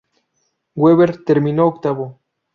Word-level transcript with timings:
Webber 0.73 1.23
terminó 1.23 1.67
octavo. 1.67 2.17